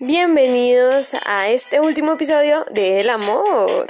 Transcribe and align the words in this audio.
Bienvenidos 0.00 1.14
a 1.26 1.48
este 1.48 1.80
último 1.80 2.12
episodio 2.12 2.64
de 2.70 3.00
El 3.00 3.10
Amor. 3.10 3.88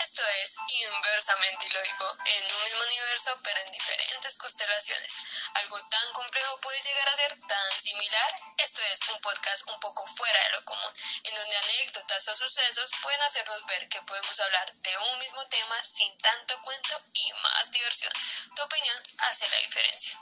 Esto 0.00 0.22
es 0.42 0.56
inversamente 0.80 1.66
ilógico, 1.66 2.08
en 2.24 2.42
un 2.42 2.64
mismo 2.64 2.80
universo 2.88 3.36
pero 3.44 3.60
en 3.60 3.70
diferentes 3.70 4.38
constelaciones. 4.38 5.50
Algo 5.60 5.78
tan 5.90 6.10
complejo 6.14 6.58
puede 6.62 6.80
llegar 6.80 7.06
a 7.06 7.16
ser 7.16 7.36
tan 7.36 7.72
similar. 7.72 8.32
Esto 8.56 8.80
es 8.90 9.00
un 9.12 9.20
podcast 9.20 9.68
un 9.68 9.78
poco 9.80 10.06
fuera 10.06 10.42
de 10.44 10.50
lo 10.52 10.64
común, 10.64 10.92
en 11.24 11.34
donde 11.34 11.56
anécdotas 11.58 12.28
o 12.28 12.34
sucesos 12.34 12.90
pueden 13.02 13.20
hacernos 13.20 13.66
ver 13.66 13.86
que 13.90 14.00
podemos 14.08 14.40
hablar 14.40 14.72
de 14.72 14.98
un 15.12 15.18
mismo 15.18 15.44
tema 15.48 15.76
sin 15.84 16.16
tanto 16.16 16.58
cuento 16.62 16.98
y 17.12 17.30
más 17.42 17.70
diversión. 17.70 18.12
Tu 18.56 18.62
opinión 18.62 18.96
hace 19.18 19.46
la 19.50 19.58
diferencia. 19.58 20.18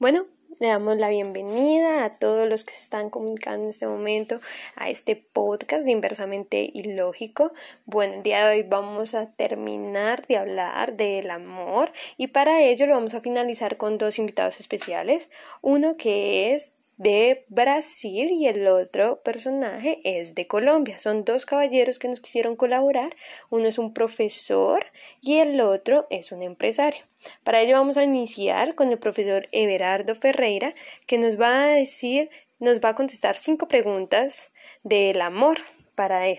Bueno, 0.00 0.26
le 0.58 0.66
damos 0.66 0.98
la 0.98 1.08
bienvenida 1.08 2.04
a 2.04 2.18
todos 2.18 2.48
los 2.48 2.64
que 2.64 2.72
se 2.72 2.82
están 2.82 3.10
comunicando 3.10 3.62
en 3.62 3.68
este 3.68 3.86
momento 3.86 4.40
a 4.74 4.90
este 4.90 5.14
podcast 5.14 5.84
de 5.84 5.92
Inversamente 5.92 6.68
Ilógico. 6.74 7.52
Bueno, 7.86 8.14
el 8.14 8.22
día 8.24 8.44
de 8.44 8.56
hoy 8.56 8.62
vamos 8.64 9.14
a 9.14 9.30
terminar 9.30 10.26
de 10.26 10.36
hablar 10.36 10.96
del 10.96 11.30
amor 11.30 11.92
y 12.16 12.26
para 12.26 12.60
ello 12.60 12.86
lo 12.88 12.94
vamos 12.94 13.14
a 13.14 13.20
finalizar 13.20 13.76
con 13.76 13.96
dos 13.96 14.18
invitados 14.18 14.58
especiales. 14.58 15.30
Uno 15.62 15.96
que 15.96 16.54
es 16.54 16.74
de 16.96 17.44
Brasil 17.48 18.30
y 18.30 18.46
el 18.46 18.66
otro 18.66 19.20
personaje 19.22 20.00
es 20.04 20.34
de 20.34 20.46
Colombia. 20.46 20.98
Son 20.98 21.24
dos 21.24 21.46
caballeros 21.46 21.98
que 21.98 22.08
nos 22.08 22.20
quisieron 22.20 22.56
colaborar. 22.56 23.14
Uno 23.50 23.66
es 23.66 23.78
un 23.78 23.92
profesor 23.92 24.86
y 25.20 25.38
el 25.38 25.60
otro 25.60 26.06
es 26.10 26.32
un 26.32 26.42
empresario. 26.42 27.04
Para 27.42 27.60
ello 27.60 27.76
vamos 27.76 27.96
a 27.96 28.04
iniciar 28.04 28.74
con 28.74 28.90
el 28.90 28.98
profesor 28.98 29.48
Everardo 29.52 30.14
Ferreira 30.14 30.74
que 31.06 31.18
nos 31.18 31.40
va 31.40 31.64
a 31.64 31.66
decir, 31.68 32.30
nos 32.58 32.80
va 32.80 32.90
a 32.90 32.94
contestar 32.94 33.36
cinco 33.36 33.66
preguntas 33.66 34.52
del 34.82 35.20
amor 35.20 35.58
para 35.94 36.28
él. 36.28 36.38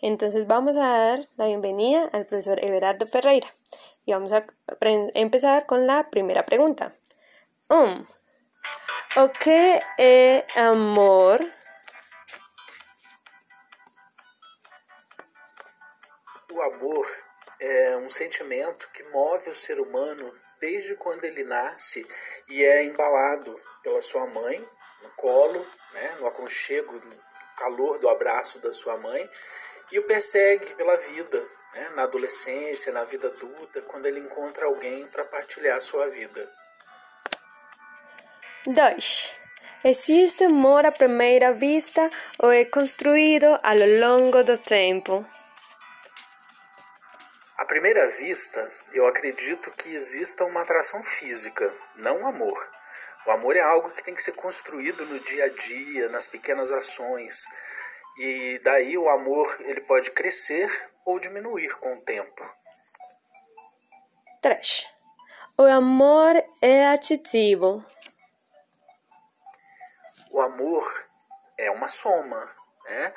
Entonces 0.00 0.46
vamos 0.46 0.76
a 0.76 0.88
dar 0.88 1.28
la 1.36 1.46
bienvenida 1.46 2.08
al 2.12 2.26
profesor 2.26 2.64
Everardo 2.64 3.06
Ferreira 3.06 3.46
y 4.04 4.12
vamos 4.12 4.32
a 4.32 4.46
empezar 5.14 5.66
con 5.66 5.86
la 5.86 6.10
primera 6.10 6.42
pregunta. 6.42 6.94
Um, 7.68 8.06
o 9.16 9.28
que 9.28 9.80
é 9.98 10.46
amor? 10.56 11.38
O 16.50 16.62
amor 16.62 17.06
é 17.60 17.96
um 17.98 18.08
sentimento 18.08 18.88
que 18.90 19.02
move 19.04 19.50
o 19.50 19.54
ser 19.54 19.78
humano 19.78 20.34
desde 20.58 20.94
quando 20.94 21.24
ele 21.24 21.44
nasce 21.44 22.06
e 22.48 22.64
é 22.64 22.84
embalado 22.84 23.60
pela 23.82 24.00
sua 24.00 24.26
mãe 24.26 24.66
no 25.02 25.10
colo, 25.10 25.66
né, 25.92 26.16
no 26.18 26.26
aconchego, 26.26 26.94
no 26.94 27.22
calor 27.56 27.98
do 27.98 28.08
abraço 28.08 28.60
da 28.60 28.72
sua 28.72 28.96
mãe 28.96 29.28
e 29.90 29.98
o 29.98 30.06
persegue 30.06 30.74
pela 30.74 30.96
vida, 30.96 31.38
né, 31.74 31.90
na 31.90 32.04
adolescência, 32.04 32.92
na 32.92 33.04
vida 33.04 33.28
adulta, 33.28 33.82
quando 33.82 34.06
ele 34.06 34.20
encontra 34.20 34.64
alguém 34.64 35.06
para 35.08 35.24
partilhar 35.24 35.76
a 35.76 35.80
sua 35.80 36.08
vida. 36.08 36.50
2. 38.66 39.36
Existe 39.82 40.44
amor 40.44 40.86
à 40.86 40.92
primeira 40.92 41.52
vista 41.52 42.08
ou 42.38 42.52
é 42.52 42.64
construído 42.64 43.58
ao 43.60 43.76
longo 43.76 44.44
do 44.44 44.56
tempo? 44.56 45.26
À 47.58 47.64
primeira 47.64 48.06
vista, 48.06 48.70
eu 48.92 49.04
acredito 49.08 49.68
que 49.72 49.88
exista 49.88 50.44
uma 50.44 50.62
atração 50.62 51.02
física, 51.02 51.74
não 51.96 52.24
amor. 52.24 52.70
O 53.26 53.32
amor 53.32 53.56
é 53.56 53.60
algo 53.60 53.90
que 53.90 54.04
tem 54.04 54.14
que 54.14 54.22
ser 54.22 54.32
construído 54.32 55.04
no 55.06 55.18
dia 55.18 55.46
a 55.46 55.48
dia, 55.48 56.08
nas 56.08 56.28
pequenas 56.28 56.70
ações. 56.70 57.34
E 58.16 58.60
daí 58.62 58.96
o 58.96 59.08
amor 59.08 59.56
ele 59.60 59.80
pode 59.80 60.12
crescer 60.12 60.70
ou 61.04 61.18
diminuir 61.18 61.76
com 61.78 61.94
o 61.94 62.00
tempo. 62.00 62.48
3. 64.40 64.86
O 65.58 65.64
amor 65.64 66.40
é 66.60 66.86
ativo. 66.86 67.84
O 70.32 70.40
amor 70.40 71.06
é 71.58 71.70
uma 71.70 71.88
soma, 71.88 72.56
né? 72.86 73.14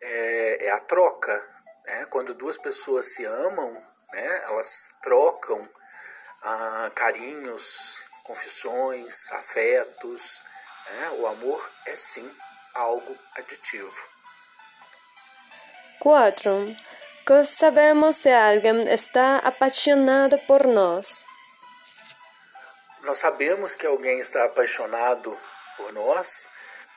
é, 0.00 0.66
é 0.66 0.70
a 0.70 0.78
troca. 0.78 1.46
Né? 1.84 2.06
Quando 2.06 2.32
duas 2.32 2.56
pessoas 2.56 3.12
se 3.12 3.22
amam, 3.26 3.70
né? 4.14 4.42
elas 4.44 4.88
trocam 5.02 5.68
ah, 6.42 6.90
carinhos, 6.94 8.02
confissões, 8.22 9.30
afetos. 9.32 10.42
Né? 10.88 11.10
O 11.18 11.26
amor 11.26 11.70
é 11.84 11.96
sim 11.96 12.34
algo 12.72 13.14
aditivo. 13.36 14.08
4. 16.00 16.74
Como 17.26 17.44
sabemos 17.44 18.16
se 18.16 18.32
alguém 18.32 18.88
está 18.88 19.36
apaixonado 19.36 20.38
por 20.46 20.66
nós? 20.66 21.26
Nós 23.02 23.18
sabemos 23.18 23.74
que 23.74 23.86
alguém 23.86 24.18
está 24.18 24.46
apaixonado 24.46 25.38
por 25.76 25.92
nós 25.92 26.48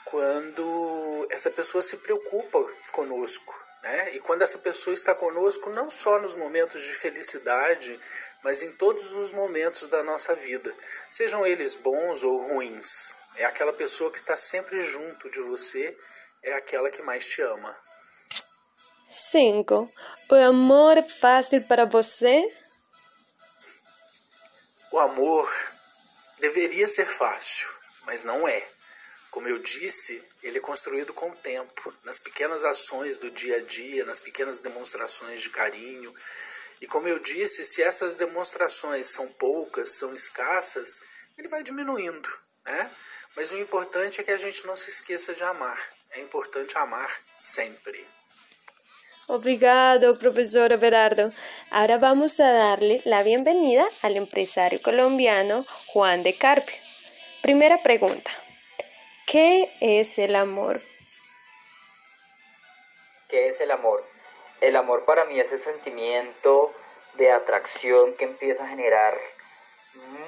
quando 0.10 1.28
essa 1.30 1.52
pessoa 1.52 1.82
se 1.82 1.98
preocupa 1.98 2.66
conosco. 2.92 3.54
Né? 3.84 4.16
E 4.16 4.20
quando 4.20 4.42
essa 4.42 4.58
pessoa 4.58 4.94
está 4.94 5.14
conosco, 5.14 5.70
não 5.70 5.90
só 5.90 6.18
nos 6.20 6.36
momentos 6.36 6.82
de 6.84 6.94
felicidade, 6.94 8.00
mas 8.44 8.62
em 8.62 8.72
todos 8.72 9.12
os 9.14 9.32
momentos 9.32 9.88
da 9.88 10.04
nossa 10.04 10.34
vida, 10.34 10.74
sejam 11.10 11.46
eles 11.46 11.76
bons 11.76 12.24
ou 12.24 12.38
ruins. 12.48 13.14
É 13.36 13.46
aquela 13.46 13.74
pessoa 13.74 14.12
que 14.12 14.18
está 14.18 14.36
sempre 14.36 14.80
junto 14.80 15.30
de 15.30 15.42
você, 15.42 15.96
é 16.42 16.54
aquela 16.54 16.90
que 16.90 17.02
mais 17.02 17.28
te 17.28 17.42
ama. 17.42 17.78
5. 19.10 19.92
O 20.30 20.36
amor 20.36 20.98
é 20.98 21.04
fácil 21.04 21.62
para 21.64 21.86
você? 21.86 22.44
O 24.92 25.00
amor 25.00 25.54
deveria 26.40 26.88
ser 26.88 27.06
fácil, 27.06 27.68
mas 28.06 28.24
não 28.24 28.48
é. 28.48 28.77
Como 29.32 29.48
eu 29.48 29.60
disse, 29.60 30.24
ele 30.42 30.58
é 30.58 30.62
construído 30.62 31.14
com 31.14 31.30
o 31.30 31.36
tempo, 31.36 31.94
nas 32.04 32.20
pequenas 32.20 32.64
ações 32.64 33.18
do 33.18 33.30
dia 33.30 33.58
a 33.58 33.62
dia, 33.62 34.06
nas 34.06 34.20
pequenas 34.20 34.58
demonstrações 34.58 35.42
de 35.42 35.50
carinho. 35.50 36.14
E 36.82 36.88
como 36.88 37.08
eu 37.08 37.20
disse, 37.20 37.66
se 37.66 37.82
essas 37.82 38.14
demonstrações 38.14 39.08
são 39.08 39.28
poucas, 39.28 39.98
são 39.98 40.14
escassas, 40.14 41.00
ele 41.38 41.48
vai 41.48 41.64
diminuindo, 41.64 42.30
né? 42.66 42.92
Mas 43.36 43.52
o 43.52 43.58
importante 43.58 44.20
é 44.20 44.24
que 44.24 44.32
a 44.32 44.38
gente 44.38 44.66
não 44.66 44.76
se 44.76 44.90
esqueça 44.90 45.34
de 45.34 45.44
amar. 45.44 45.80
É 46.12 46.22
importante 46.22 46.78
amar 46.78 47.12
sempre. 47.36 48.08
Obrigado, 49.28 50.16
profesor 50.16 50.72
Everardo. 50.72 51.34
Ahora 51.70 51.98
vamos 51.98 52.40
a 52.40 52.78
bienvenida 53.24 53.86
al 54.02 54.16
empresario 54.16 54.82
colombiano 54.82 55.66
Juan 55.94 56.24
de 56.24 56.34
Carpio. 56.34 56.78
Primera 57.42 57.78
pregunta. 57.78 58.47
¿Qué 59.28 59.70
es 59.82 60.20
el 60.20 60.38
amor? 60.38 60.80
¿Qué 63.28 63.50
es 63.50 63.60
el 63.60 63.72
amor? 63.72 64.06
El 64.62 64.78
amor 64.78 65.04
para 65.04 65.26
mí 65.26 65.38
es 65.38 65.52
el 65.52 65.60
sentimiento 65.60 66.74
de 67.16 67.34
atracción 67.34 68.14
que 68.14 68.24
empieza 68.24 68.64
a 68.64 68.70
generar 68.70 69.18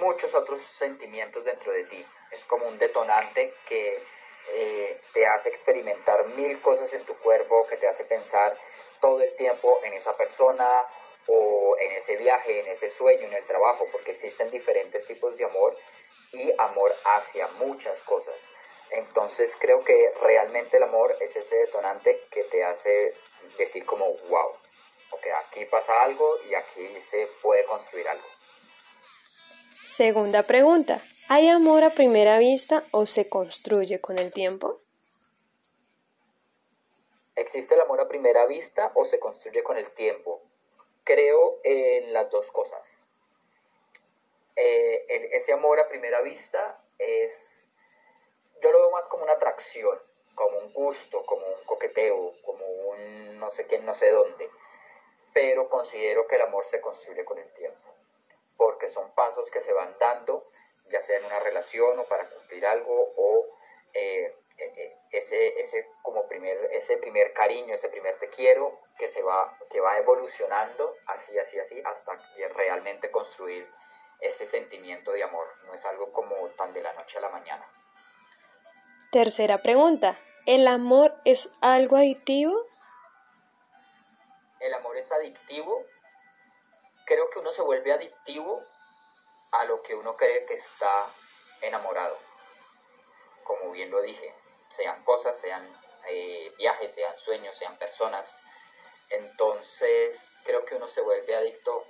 muchos 0.02 0.36
otros 0.36 0.60
sentimientos 0.60 1.46
dentro 1.46 1.72
de 1.72 1.86
ti. 1.86 2.06
Es 2.32 2.44
como 2.44 2.68
un 2.68 2.78
detonante 2.78 3.54
que 3.70 4.04
eh, 4.52 5.02
te 5.14 5.26
hace 5.28 5.48
experimentar 5.48 6.28
mil 6.36 6.60
cosas 6.60 6.92
en 6.92 7.06
tu 7.06 7.16
cuerpo, 7.20 7.68
que 7.68 7.78
te 7.78 7.88
hace 7.88 8.04
pensar 8.04 8.58
todo 9.00 9.22
el 9.22 9.34
tiempo 9.38 9.80
en 9.86 9.94
esa 9.94 10.18
persona 10.18 10.84
o 11.28 11.78
en 11.80 11.94
ese 11.94 12.18
viaje, 12.18 12.60
en 12.60 12.68
ese 12.68 12.90
sueño, 12.90 13.28
en 13.28 13.34
el 13.34 13.46
trabajo, 13.46 13.88
porque 13.94 14.12
existen 14.12 14.52
diferentes 14.52 15.08
tipos 15.08 15.38
de 15.38 15.46
amor 15.46 15.78
y 16.34 16.52
amor 16.58 16.94
hacia 17.16 17.48
muchas 17.60 18.02
cosas. 18.02 18.50
Entonces 18.92 19.56
creo 19.60 19.84
que 19.84 20.12
realmente 20.22 20.78
el 20.78 20.84
amor 20.84 21.16
es 21.20 21.36
ese 21.36 21.56
detonante 21.58 22.28
que 22.32 22.44
te 22.46 22.64
hace 22.64 23.14
decir 23.58 23.86
como, 23.86 24.06
wow, 24.30 24.50
ok, 25.12 25.28
aquí 25.46 25.66
pasa 25.66 26.02
algo 26.04 26.38
y 26.50 26.56
aquí 26.56 27.00
se 27.00 27.28
puede 27.42 27.66
construir 27.66 28.08
algo. 28.08 28.28
Segunda 29.86 30.44
pregunta, 30.44 31.02
¿hay 31.28 31.50
amor 31.50 31.84
a 31.84 31.92
primera 31.92 32.40
vista 32.40 32.86
o 32.92 33.06
se 33.06 33.30
construye 33.30 34.02
con 34.02 34.18
el 34.18 34.32
tiempo? 34.32 34.80
¿Existe 37.36 37.76
el 37.76 37.82
amor 37.82 38.02
a 38.02 38.08
primera 38.08 38.46
vista 38.48 38.92
o 38.96 39.06
se 39.06 39.20
construye 39.20 39.64
con 39.64 39.78
el 39.78 39.92
tiempo? 39.92 40.42
Creo 41.04 41.60
en 41.64 42.12
las 42.12 42.30
dos 42.30 42.52
cosas. 42.52 43.06
Eh, 44.56 45.30
ese 45.32 45.54
amor 45.54 45.80
a 45.80 45.88
primera 45.88 46.22
vista 46.22 46.84
es 46.98 47.69
yo 48.62 48.72
lo 48.72 48.80
veo 48.80 48.92
más 48.92 49.08
como 49.08 49.24
una 49.24 49.34
atracción, 49.34 50.00
como 50.36 50.58
un 50.58 50.74
gusto, 50.74 51.26
como 51.26 51.46
un 51.46 51.64
coqueteo, 51.66 52.34
como 52.44 52.66
un 52.66 53.40
no 53.40 53.50
sé 53.50 53.66
quién, 53.68 53.86
no 53.86 53.94
sé 53.94 54.12
dónde. 54.12 54.50
Pero 55.34 55.70
considero 55.70 56.28
que 56.28 56.36
el 56.36 56.42
amor 56.42 56.64
se 56.64 56.82
construye 56.82 57.24
con 57.26 57.38
el 57.38 57.52
tiempo. 57.54 57.90
Porque 58.58 58.88
que 58.88 58.92
son 58.92 59.12
pasos 59.12 59.50
que 59.52 59.62
se 59.62 59.74
van 59.74 59.96
dando, 60.00 60.46
ya 60.88 61.02
sea 61.02 61.18
en 61.18 61.26
una 61.26 61.40
relación 61.40 61.98
o 62.00 62.04
para 62.06 62.30
cumplir 62.30 62.66
algo 62.66 63.14
o 63.16 63.46
eh, 63.94 64.36
eh, 64.58 64.74
eh, 64.76 64.98
ese, 65.12 65.60
ese, 65.60 65.88
como 66.02 66.28
primer, 66.28 66.58
ese 66.74 66.98
primer 66.98 67.34
cariño, 67.34 67.74
ese 67.74 67.90
primer 67.90 68.16
te 68.16 68.28
quiero 68.30 68.80
que, 68.98 69.08
se 69.08 69.24
va, 69.24 69.58
que 69.70 69.80
va 69.80 69.98
evolucionando 69.98 70.96
así, 71.08 71.38
así, 71.40 71.58
así, 71.58 71.82
hasta 71.86 72.14
realmente 72.54 73.10
construir 73.10 73.68
ese 74.20 74.46
sentimiento 74.46 75.12
de 75.12 75.24
amor. 75.24 75.48
No 75.66 75.74
es 75.74 75.86
algo 75.86 76.12
como 76.12 76.36
tan 76.50 76.74
de 76.74 76.82
la 76.82 76.94
noche 76.94 77.18
a 77.18 77.22
la 77.22 77.30
mañana. 77.30 77.66
Tercera 79.12 79.64
pregunta. 79.64 80.20
¿El 80.46 80.68
amor 80.68 81.20
es 81.26 81.50
algo 81.62 81.96
adictivo? 81.96 82.68
El 84.60 84.72
amor 84.76 84.98
es 84.98 85.12
adictivo. 85.12 85.84
Creo 87.08 87.28
que 87.32 87.40
uno 87.40 87.50
se 87.50 87.64
vuelve 87.64 87.92
adictivo 87.92 88.64
a 89.52 89.66
lo 89.66 89.82
que 89.82 89.96
uno 89.96 90.16
cree 90.16 90.46
que 90.46 90.54
está 90.54 91.08
enamorado. 91.62 92.20
Como 93.44 93.72
bien 93.72 93.90
lo 93.90 94.00
dije, 94.04 94.32
sean 94.68 95.04
cosas, 95.04 95.36
sean 95.40 95.68
eh, 96.08 96.54
viajes, 96.60 96.94
sean 96.94 97.18
sueños, 97.18 97.56
sean 97.56 97.80
personas. 97.80 98.40
Entonces 99.10 100.36
creo 100.44 100.66
que 100.66 100.76
uno 100.76 100.88
se 100.88 101.02
vuelve 101.02 101.36
adicto 101.36 101.84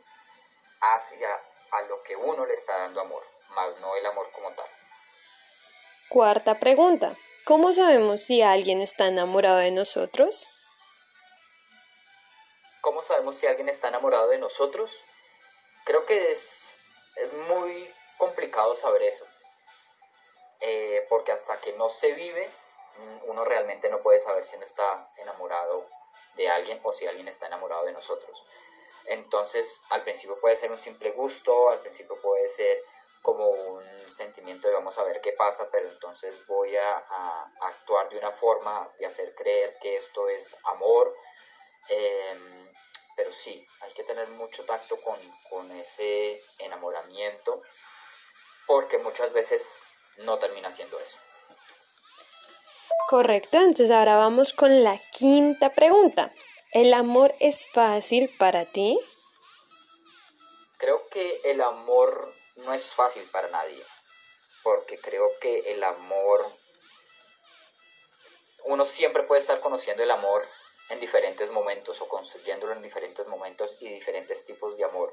hacia 0.79 1.37
a 1.71 1.81
lo 1.81 2.01
que 2.01 2.15
uno 2.15 2.45
le 2.45 2.53
está 2.53 2.77
dando 2.77 3.01
amor, 3.01 3.25
más 3.49 3.77
no 3.81 3.93
el 3.97 4.05
amor 4.05 4.31
como 4.31 4.53
tal. 4.53 4.78
Cuarta 6.09 6.55
pregunta. 6.57 7.15
¿Cómo 7.45 7.71
sabemos 7.71 8.23
si 8.23 8.41
alguien 8.41 8.81
está 8.81 9.05
enamorado 9.09 9.59
de 9.59 9.69
nosotros? 9.69 10.49
¿Cómo 12.81 13.03
sabemos 13.03 13.35
si 13.35 13.45
alguien 13.45 13.69
está 13.69 13.89
enamorado 13.89 14.27
de 14.29 14.39
nosotros? 14.39 15.05
Creo 15.85 16.07
que 16.07 16.31
es, 16.31 16.81
es 17.15 17.31
muy 17.47 17.93
complicado 18.17 18.73
saber 18.73 19.03
eso. 19.03 19.23
Eh, 20.61 21.05
porque 21.09 21.31
hasta 21.31 21.59
que 21.61 21.73
no 21.73 21.89
se 21.89 22.13
vive, 22.13 22.49
mm, 22.97 23.29
uno 23.29 23.45
realmente 23.45 23.87
no 23.89 24.01
puede 24.01 24.19
saber 24.19 24.43
si 24.43 24.55
uno 24.55 24.65
está 24.65 25.11
enamorado 25.17 25.87
de 26.37 26.49
alguien 26.49 26.79
o 26.81 26.91
si 26.91 27.05
alguien 27.05 27.27
está 27.27 27.45
enamorado 27.45 27.85
de 27.85 27.91
nosotros. 27.91 28.43
Entonces, 29.05 29.83
al 29.91 30.01
principio 30.01 30.39
puede 30.39 30.55
ser 30.55 30.71
un 30.71 30.79
simple 30.79 31.11
gusto, 31.11 31.69
al 31.69 31.81
principio 31.81 32.19
puede 32.19 32.47
ser 32.47 32.81
como 33.21 33.47
un 33.47 33.98
sentimiento 34.11 34.67
de 34.67 34.73
vamos 34.73 34.97
a 34.97 35.03
ver 35.03 35.21
qué 35.21 35.33
pasa, 35.33 35.69
pero 35.71 35.87
entonces 35.87 36.35
voy 36.47 36.75
a, 36.75 36.97
actuar 37.61 38.09
de 38.09 38.17
una 38.17 38.31
forma 38.31 38.89
de 38.97 39.05
hacer 39.05 39.35
creer 39.35 39.77
que 39.81 39.95
esto 39.95 40.29
es 40.29 40.55
amor. 40.63 41.13
Em, 41.89 42.71
pero 43.15 43.31
sí, 43.31 43.65
hay 43.81 43.91
que 43.93 44.03
tener 44.03 44.27
mucho 44.29 44.63
tacto 44.65 44.95
con, 45.01 45.19
con 45.49 45.71
ese 45.71 46.41
enamoramiento, 46.59 47.61
porque 48.65 48.97
muchas 48.97 49.33
veces 49.33 49.87
no 50.17 50.39
termina 50.39 50.71
siendo 50.71 50.97
eso. 50.99 51.17
Correcto, 53.09 53.57
entonces 53.57 53.89
ahora 53.89 54.15
vamos 54.15 54.53
con 54.53 54.83
la 54.83 54.97
quinta 55.17 55.73
pregunta. 55.73 56.31
¿El 56.71 56.93
amor 56.93 57.33
es 57.39 57.67
fácil 57.71 58.29
para 58.37 58.65
ti? 58.65 58.99
Creo 60.77 61.09
que 61.09 61.41
el 61.45 61.59
amor 61.61 62.31
no 62.57 62.73
es 62.73 62.89
fácil 62.89 63.23
para 63.31 63.47
nadie, 63.49 63.83
porque 64.69 64.99
creo 64.99 65.31
que 65.39 65.71
el 65.71 65.83
amor, 65.83 66.45
uno 68.65 68.85
siempre 68.85 69.23
puede 69.23 69.41
estar 69.41 69.59
conociendo 69.61 70.03
el 70.03 70.11
amor 70.11 70.47
en 70.89 70.99
diferentes 70.99 71.49
momentos 71.49 71.99
o 72.01 72.07
construyéndolo 72.07 72.73
en 72.73 72.83
diferentes 72.83 73.25
momentos 73.25 73.77
y 73.79 73.89
diferentes 73.89 74.45
tipos 74.45 74.77
de 74.77 74.83
amor. 74.83 75.11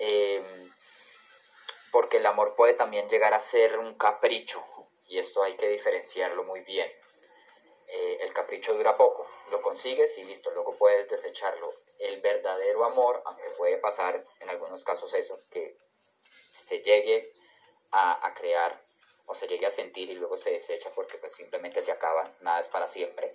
Em, 0.00 0.72
porque 1.92 2.16
el 2.16 2.26
amor 2.26 2.56
puede 2.56 2.74
también 2.74 3.08
llegar 3.08 3.34
a 3.34 3.38
ser 3.38 3.78
un 3.78 3.94
capricho 3.94 4.64
y 5.06 5.20
esto 5.20 5.44
hay 5.44 5.54
que 5.54 5.68
diferenciarlo 5.68 6.42
muy 6.42 6.62
bien. 6.62 6.90
Eh, 7.86 8.18
el 8.22 8.32
capricho 8.32 8.74
dura 8.74 8.96
poco, 8.96 9.28
lo 9.52 9.62
consigues 9.62 10.18
y 10.18 10.24
listo, 10.24 10.50
luego 10.50 10.74
puedes 10.74 11.08
desecharlo. 11.08 11.72
El 12.00 12.20
verdadero 12.20 12.84
amor, 12.84 13.22
aunque 13.26 13.48
puede 13.50 13.78
pasar 13.78 14.26
en 14.40 14.50
algunos 14.50 14.82
casos 14.82 15.14
eso, 15.14 15.38
que 15.52 15.76
se 16.50 16.80
llegue 16.80 17.32
a, 17.92 18.32
crear 18.34 18.82
o 19.26 19.34
se 19.34 19.46
llegue 19.46 19.66
a 19.66 19.70
sentir 19.70 20.10
y 20.10 20.14
luego 20.14 20.36
se 20.36 20.50
desecha 20.50 20.90
porque 20.90 21.18
pues 21.18 21.32
simplemente 21.32 21.80
se 21.80 21.92
acaba, 21.92 22.34
nada 22.40 22.60
es 22.60 22.68
para 22.68 22.86
siempre. 22.86 23.34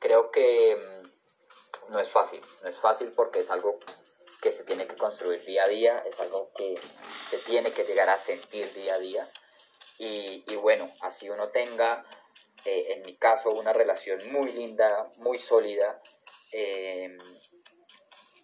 Creo 0.00 0.30
que 0.30 0.76
mm, 0.76 1.92
no 1.92 2.00
es 2.00 2.08
fácil, 2.08 2.42
no 2.62 2.68
es 2.68 2.76
fácil 2.76 3.12
porque 3.12 3.40
es 3.40 3.50
algo 3.50 3.78
que 4.42 4.52
se 4.52 4.64
tiene 4.64 4.86
que 4.86 4.96
construir 4.96 5.42
día 5.44 5.64
a 5.64 5.68
día, 5.68 6.02
es 6.06 6.20
algo 6.20 6.52
que 6.54 6.74
se 7.30 7.38
tiene 7.38 7.72
que 7.72 7.84
llegar 7.84 8.10
a 8.10 8.18
sentir 8.18 8.72
día 8.74 8.94
a 8.94 8.98
día. 8.98 9.32
Y, 9.96 10.56
bueno, 10.56 10.92
así 11.00 11.30
uno 11.30 11.48
tenga, 11.48 12.04
eh, 12.64 12.94
en 12.94 13.02
mi 13.02 13.16
caso, 13.16 13.50
una 13.50 13.72
relación 13.72 14.30
muy 14.32 14.52
linda, 14.52 15.08
muy 15.18 15.38
sólida, 15.38 16.02
eh, 16.52 17.16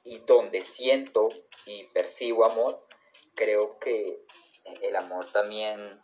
y 0.05 0.19
donde 0.20 0.62
siento 0.62 1.29
y 1.67 1.85
percibo 1.88 2.44
amor, 2.44 2.87
creo 3.35 3.79
que 3.79 4.25
el 4.65 4.97
amor 4.97 5.31
también 5.33 6.03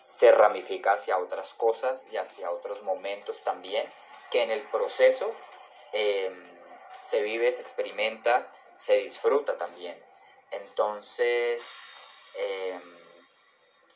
se 0.00 0.30
ramifica 0.32 0.92
hacia 0.92 1.18
otras 1.18 1.54
cosas 1.54 2.06
y 2.10 2.16
hacia 2.16 2.50
otros 2.50 2.82
momentos 2.82 3.42
también, 3.42 3.88
que 4.30 4.42
en 4.42 4.50
el 4.50 4.62
proceso 4.68 5.34
em, 5.92 6.58
se 7.00 7.22
vive, 7.22 7.50
se 7.52 7.62
experimenta, 7.62 8.52
se 8.76 8.96
disfruta 8.98 9.56
también. 9.56 9.98
Entonces, 10.50 11.80
em, 12.34 12.98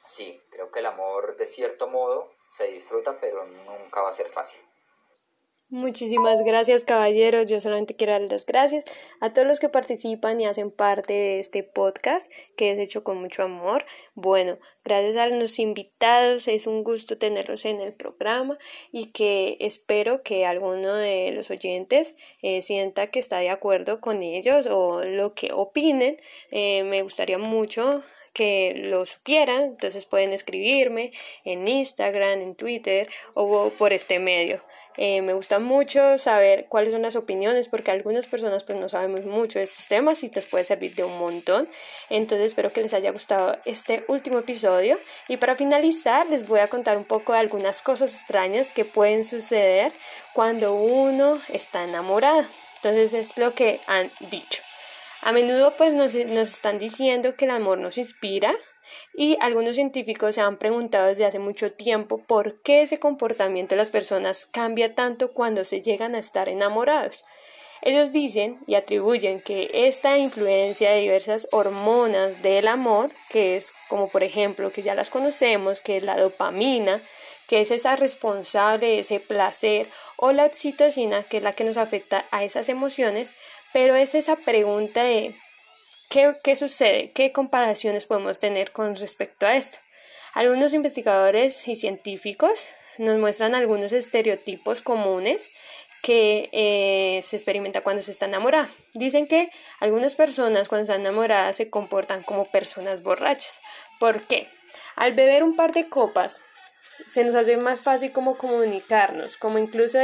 sí, 0.05 0.43
creo 0.51 0.71
que 0.71 0.81
el 0.81 0.87
amor 0.87 1.37
de 1.37 1.47
cierto 1.47 1.87
modo 1.87 2.33
se 2.49 2.67
disfruta, 2.69 3.19
pero 3.21 3.45
nunca 3.47 4.03
va 4.03 4.11
a 4.11 4.13
ser 4.13 4.29
fácil. 4.29 4.63
Muchísimas 5.73 6.45
gracias 6.45 6.85
caballeros, 6.85 7.49
yo 7.49 7.59
solamente 7.59 7.97
quiero 7.97 8.13
dar 8.13 8.21
las 8.31 8.45
gracias 8.45 8.85
a 9.21 9.33
todos 9.33 9.49
los 9.49 9.59
que 9.59 9.71
participan 9.71 10.39
y 10.39 10.45
hacen 10.45 10.71
parte 10.71 11.15
de 11.15 11.39
este 11.39 11.63
podcast 11.63 12.31
que 12.59 12.73
es 12.73 12.79
hecho 12.79 13.05
con 13.05 13.17
mucho 13.17 13.43
amor. 13.43 13.87
Bueno, 14.15 14.59
gracias 14.85 15.17
a 15.17 15.29
los 15.29 15.59
invitados, 15.59 16.47
es 16.47 16.67
un 16.67 16.85
gusto 16.85 17.17
tenerlos 17.17 17.65
en 17.65 17.81
el 17.81 17.95
programa 17.95 18.59
y 18.91 19.13
que 19.13 19.57
espero 19.61 20.23
que 20.23 20.45
alguno 20.45 20.95
de 20.95 21.31
los 21.31 21.51
oyentes 21.51 22.17
eh, 22.43 22.61
sienta 22.61 23.07
que 23.07 23.19
está 23.19 23.39
de 23.39 23.49
acuerdo 23.49 24.03
con 24.03 24.23
ellos 24.23 24.67
o 24.67 25.03
lo 25.05 25.33
que 25.33 25.55
opinen. 25.55 26.19
Eh, 26.51 26.83
me 26.83 27.01
gustaría 27.01 27.39
mucho 27.39 28.03
que 28.35 28.75
lo 28.77 29.07
supieran, 29.07 29.63
entonces 29.63 30.05
pueden 30.05 30.35
escribirme 30.35 31.13
en 31.47 31.67
Instagram, 31.67 32.43
en 32.43 32.57
Twitter 32.57 33.09
o 33.33 33.71
por 33.79 33.95
este 33.95 34.19
medio. 34.19 34.63
Eh, 34.97 35.23
me 35.23 35.33
gusta 35.33 35.59
mucho 35.59 36.19
saber 36.19 36.67
cuáles 36.69 36.93
son 36.93 37.03
las 37.03 37.17
opiniones 37.17 37.69
porque 37.69 37.91
algunas 37.91 38.27
personas 38.27 38.63
pues 38.65 38.79
no 38.79 38.89
sabemos 38.89 39.25
mucho 39.25 39.59
de 39.59 39.65
estos 39.65 39.89
temas 39.89 40.23
y 40.23 40.31
les 40.31 40.47
puede 40.47 40.65
servir 40.65 40.95
de 40.95 41.05
un 41.05 41.19
montón. 41.19 41.69
Entonces 42.11 42.47
espero 42.47 42.71
que 42.71 42.83
les 42.83 42.93
haya 42.93 43.11
gustado 43.11 43.57
este 43.65 44.05
último 44.09 44.39
episodio 44.39 44.99
y 45.29 45.39
para 45.39 45.57
finalizar 45.57 46.27
les 46.27 46.47
voy 46.47 46.61
a 46.61 46.69
contar 46.69 46.97
un 46.97 47.05
poco 47.05 47.33
de 47.33 47.39
algunas 47.39 47.81
cosas 47.81 48.15
extrañas 48.15 48.73
que 48.73 48.85
pueden 48.85 49.25
suceder 49.25 49.93
cuando 50.35 50.75
uno 50.75 51.41
está 51.49 51.85
enamorado. 51.85 52.45
Entonces 52.77 53.15
es 53.15 53.39
lo 53.39 53.55
que 53.55 53.81
han 53.87 54.11
dicho. 54.21 54.63
A 55.23 55.33
menudo 55.33 55.75
pues 55.77 55.95
nos, 55.95 56.15
nos 56.15 56.49
están 56.49 56.79
diciendo 56.79 57.37
que 57.37 57.47
el 57.47 57.53
amor 57.53 57.79
nos 57.79 57.97
inspira, 57.97 58.55
y 59.15 59.37
algunos 59.41 59.77
científicos 59.77 60.35
se 60.35 60.41
han 60.41 60.59
preguntado 60.59 61.09
desde 61.09 61.27
hace 61.27 61.39
mucho 61.39 61.73
tiempo 61.73 62.19
por 62.19 62.61
qué 62.63 62.83
ese 62.83 62.99
comportamiento 62.99 63.75
de 63.75 63.79
las 63.79 63.91
personas 63.91 64.47
cambia 64.47 64.95
tanto 64.95 65.33
cuando 65.33 65.65
se 65.65 65.83
llegan 65.83 66.15
a 66.15 66.19
estar 66.19 66.49
enamorados. 66.49 67.25
Ellos 67.85 68.13
dicen 68.13 68.59
y 68.69 68.77
atribuyen 68.77 69.41
que 69.41 69.69
esta 69.73 70.17
influencia 70.17 70.93
de 70.93 71.01
diversas 71.01 71.49
hormonas 71.51 72.41
del 72.41 72.69
amor, 72.69 73.11
que 73.29 73.57
es 73.57 73.73
como 73.89 74.09
por 74.09 74.23
ejemplo 74.23 74.71
que 74.71 74.83
ya 74.83 74.95
las 74.95 75.11
conocemos, 75.11 75.81
que 75.81 75.97
es 75.97 76.05
la 76.05 76.17
dopamina, 76.17 77.01
que 77.49 77.61
es 77.61 77.73
esa 77.73 77.97
responsable 77.97 78.87
de 78.87 78.99
ese 79.01 79.19
placer, 79.19 79.89
o 80.17 80.31
la 80.31 80.45
oxitocina, 80.45 81.25
que 81.25 81.39
es 81.39 81.43
la 81.43 81.55
que 81.55 81.65
nos 81.65 81.77
afecta 81.77 82.25
a 82.31 82.45
esas 82.45 82.69
emociones, 82.69 83.35
pero 83.73 83.97
es 83.97 84.15
esa 84.15 84.37
pregunta 84.37 85.03
de 85.03 85.35
¿Qué, 86.13 86.57
sucede? 86.57 87.11
¿Qué 87.13 87.33
comparaciones 87.33 88.05
podemos 88.05 88.39
tener 88.39 88.71
con 88.71 88.97
respecto 88.97 89.47
a 89.47 89.57
esto? 89.57 89.79
Algunos 90.35 90.75
investigadores 90.75 91.67
y 91.69 91.75
científicos 91.75 92.67
nos 92.99 93.17
muestran 93.17 93.55
algunos 93.55 93.95
estereotipos 93.95 94.83
comunes 94.83 95.49
que 96.03 96.51
eh, 96.53 97.23
se 97.23 97.37
experimenta 97.37 97.81
cuando 97.81 98.03
se 98.03 98.11
está 98.11 98.27
enamorada. 98.27 98.69
Dicen 98.93 99.27
que 99.27 99.49
algunas 99.81 100.15
personas 100.15 100.69
cuando 100.69 100.83
están 100.83 101.01
enamoradas 101.01 101.57
se 101.57 101.71
comportan 101.71 102.23
como 102.23 102.45
personas 102.45 103.03
borrachas. 103.03 103.63
¿Por 103.99 104.25
qué? 104.25 104.49
Al 104.97 105.15
beber 105.15 105.43
un 105.43 105.57
par 105.57 105.73
de 105.73 105.89
copas 105.89 106.43
se 107.07 107.25
nos 107.25 107.35
hace 107.35 107.57
más 107.57 107.81
fácil 107.81 108.13
como 108.13 108.37
comunicarnos, 108.37 109.37
como 109.37 109.59
incluso 109.59 109.99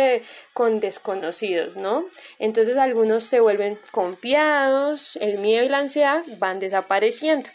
con 0.53 0.81
desconocidos, 0.81 1.77
¿no? 1.77 2.05
Entonces 2.39 2.77
algunos 2.77 3.25
se 3.25 3.41
vuelven 3.41 3.79
confiados, 3.91 5.17
el 5.17 5.39
miedo 5.39 5.65
y 5.65 5.69
la 5.69 5.79
ansiedad 5.79 6.23
van 6.39 6.59
desapareciendo. 6.59 7.49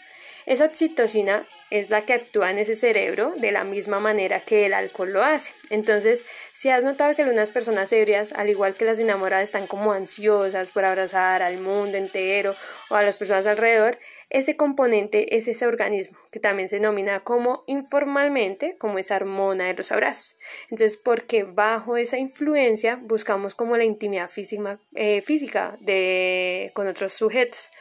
Esa 0.45 0.65
oxitocina 0.65 1.45
es 1.73 1.89
la 1.89 2.01
que 2.01 2.13
actúa 2.13 2.51
en 2.51 2.59
ese 2.59 2.75
cerebro 2.75 3.33
de 3.37 3.51
la 3.51 3.63
misma 3.63 3.99
manera 3.99 4.41
que 4.41 4.67
el 4.67 4.75
alcohol 4.75 5.11
lo 5.11 5.23
hace. 5.23 5.53
Entonces, 5.71 6.23
si 6.51 6.69
has 6.69 6.83
notado 6.83 7.15
que 7.15 7.23
algunas 7.23 7.49
personas 7.49 7.91
ebrias, 7.91 8.31
al 8.33 8.47
igual 8.49 8.75
que 8.75 8.85
las 8.85 8.99
enamoradas, 8.99 9.45
están 9.45 9.65
como 9.65 9.91
ansiosas 9.91 10.69
por 10.69 10.85
abrazar 10.85 11.41
al 11.41 11.57
mundo 11.57 11.97
entero 11.97 12.55
o 12.91 12.95
a 12.95 13.01
las 13.01 13.17
personas 13.17 13.47
alrededor, 13.47 13.97
ese 14.29 14.55
componente 14.55 15.35
es 15.35 15.47
ese 15.47 15.65
organismo 15.65 16.19
que 16.31 16.39
también 16.39 16.67
se 16.67 16.75
denomina 16.75 17.21
como 17.21 17.63
informalmente 17.65 18.77
como 18.77 18.99
esa 18.99 19.15
hormona 19.15 19.65
de 19.65 19.73
los 19.73 19.91
abrazos. 19.91 20.35
Entonces, 20.69 20.95
porque 20.95 21.41
bajo 21.43 21.97
esa 21.97 22.19
influencia 22.19 22.99
buscamos 23.01 23.55
como 23.55 23.77
la 23.77 23.83
intimidad 23.83 24.29
física, 24.29 24.77
eh, 24.93 25.21
física 25.21 25.75
de, 25.79 26.69
con 26.75 26.87
otros 26.87 27.13
sujetos. 27.13 27.71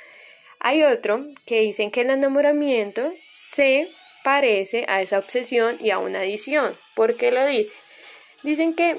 Hay 0.65 0.85
otro 0.85 1.27
que 1.45 1.61
dicen 1.61 1.91
que 1.91 2.03
el 2.03 2.11
enamoramiento 2.11 3.13
se 3.29 3.89
parece 4.23 4.85
a 4.87 5.03
esa 5.03 5.19
obsesión 5.19 5.77
y 5.81 5.91
a 5.91 5.99
una 5.99 6.21
adicción. 6.21 6.77
¿Por 6.95 7.17
qué 7.17 7.33
lo 7.33 7.45
dice? 7.45 7.75
Dicen 8.45 8.73
que 8.77 8.97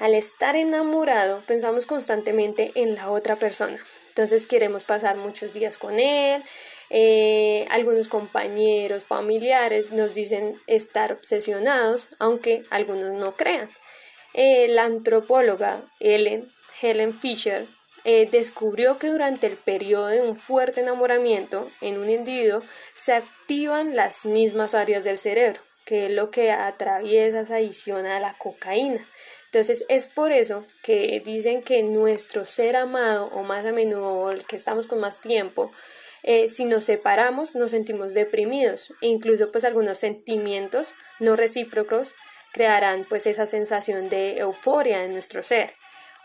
al 0.00 0.16
estar 0.16 0.56
enamorado 0.56 1.40
pensamos 1.46 1.86
constantemente 1.86 2.72
en 2.74 2.96
la 2.96 3.12
otra 3.12 3.36
persona. 3.36 3.78
Entonces 4.08 4.44
queremos 4.44 4.82
pasar 4.82 5.16
muchos 5.16 5.52
días 5.52 5.78
con 5.78 6.00
él. 6.00 6.42
Eh, 6.90 7.64
algunos 7.70 8.08
compañeros, 8.08 9.04
familiares 9.04 9.92
nos 9.92 10.14
dicen 10.14 10.60
estar 10.66 11.12
obsesionados, 11.12 12.08
aunque 12.18 12.64
algunos 12.70 13.12
no 13.14 13.34
crean. 13.34 13.70
Eh, 14.34 14.66
la 14.66 14.82
antropóloga 14.82 15.84
Helen, 16.00 16.50
Helen 16.80 17.14
Fisher 17.14 17.68
eh, 18.04 18.28
descubrió 18.30 18.98
que 18.98 19.08
durante 19.08 19.46
el 19.46 19.56
periodo 19.56 20.06
de 20.06 20.20
un 20.20 20.36
fuerte 20.36 20.80
enamoramiento 20.80 21.70
en 21.80 21.98
un 21.98 22.10
individuo 22.10 22.62
se 22.94 23.12
activan 23.12 23.94
las 23.94 24.26
mismas 24.26 24.74
áreas 24.74 25.04
del 25.04 25.18
cerebro, 25.18 25.60
que 25.84 26.06
es 26.06 26.12
lo 26.12 26.30
que 26.30 26.50
atraviesa 26.50 27.40
esa 27.40 27.56
adicción 27.56 28.06
a 28.06 28.18
la 28.18 28.34
cocaína. 28.38 29.06
Entonces 29.46 29.84
es 29.88 30.06
por 30.06 30.32
eso 30.32 30.64
que 30.82 31.22
dicen 31.24 31.62
que 31.62 31.82
nuestro 31.82 32.44
ser 32.44 32.74
amado 32.74 33.26
o 33.26 33.42
más 33.42 33.66
a 33.66 33.72
menudo 33.72 34.30
el 34.30 34.44
que 34.46 34.56
estamos 34.56 34.86
con 34.86 34.98
más 34.98 35.20
tiempo, 35.20 35.70
eh, 36.22 36.48
si 36.48 36.64
nos 36.64 36.84
separamos 36.84 37.54
nos 37.54 37.72
sentimos 37.72 38.14
deprimidos 38.14 38.94
e 39.00 39.08
incluso 39.08 39.50
pues 39.52 39.64
algunos 39.64 39.98
sentimientos 39.98 40.94
no 41.18 41.36
recíprocos 41.36 42.14
crearán 42.52 43.04
pues 43.08 43.26
esa 43.26 43.46
sensación 43.46 44.08
de 44.08 44.38
euforia 44.38 45.04
en 45.04 45.12
nuestro 45.12 45.42
ser. 45.42 45.74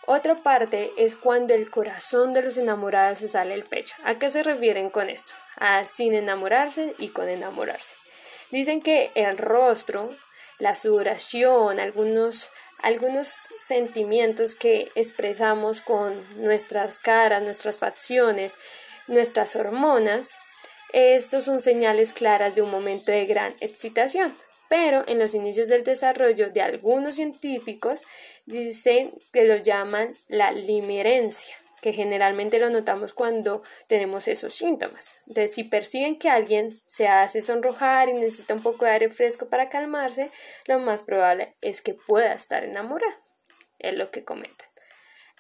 Otra 0.10 0.36
parte 0.36 0.90
es 0.96 1.16
cuando 1.16 1.54
el 1.54 1.70
corazón 1.70 2.32
de 2.32 2.42
los 2.42 2.56
enamorados 2.56 3.20
se 3.20 3.28
sale 3.28 3.50
del 3.50 3.66
pecho. 3.66 3.94
¿A 4.06 4.16
qué 4.16 4.30
se 4.30 4.42
refieren 4.42 4.90
con 4.90 5.10
esto? 5.10 5.34
A 5.58 5.84
sin 5.84 6.14
enamorarse 6.14 6.96
y 6.98 7.10
con 7.10 7.28
enamorarse. 7.28 7.94
Dicen 8.50 8.82
que 8.82 9.12
el 9.16 9.38
rostro, 9.38 10.10
la 10.60 10.78
sudoración, 10.78 11.82
algunos, 11.82 12.52
algunos 12.82 13.28
sentimientos 13.28 14.56
que 14.56 14.90
expresamos 14.96 15.82
con 15.82 16.14
nuestras 16.42 17.00
caras, 17.00 17.44
nuestras 17.44 17.80
facciones, 17.80 18.56
nuestras 19.08 19.58
hormonas, 19.58 20.36
estos 20.94 21.44
son 21.44 21.60
señales 21.60 22.14
claras 22.14 22.56
de 22.56 22.62
un 22.62 22.72
momento 22.72 23.12
de 23.12 23.26
gran 23.26 23.54
excitación 23.60 24.34
pero 24.70 25.04
en 25.08 25.20
los 25.20 25.34
inicios 25.34 25.68
del 25.68 25.84
desarrollo 25.84 26.50
de 26.52 26.62
algunos 26.62 27.16
científicos 27.16 28.04
dicen 28.46 29.14
que 29.34 29.46
lo 29.46 29.58
llaman 29.58 30.14
la 30.28 30.52
limerencia, 30.52 31.56
que 31.82 31.94
generalmente 31.94 32.60
lo 32.60 32.70
notamos 32.70 33.14
cuando 33.14 33.62
tenemos 33.88 34.28
esos 34.28 34.54
síntomas. 34.54 35.16
Entonces, 35.28 35.54
si 35.54 35.64
perciben 35.64 36.18
que 36.18 36.30
alguien 36.30 36.78
se 36.86 37.08
hace 37.08 37.42
sonrojar 37.42 38.10
y 38.10 38.14
necesita 38.14 38.54
un 38.54 38.64
poco 38.64 38.86
de 38.86 38.92
aire 38.92 39.10
fresco 39.10 39.48
para 39.48 39.70
calmarse, 39.70 40.32
lo 40.66 40.80
más 40.80 41.04
probable 41.04 41.56
es 41.62 41.82
que 41.82 41.94
pueda 41.94 42.34
estar 42.34 42.64
enamorado. 42.64 43.14
Es 43.80 43.94
lo 43.94 44.10
que 44.12 44.24
comentan. 44.24 44.68